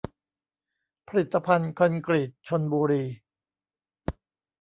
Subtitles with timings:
[1.07, 3.03] ผลิตภัณฑ์คอนกรีตชลบุรี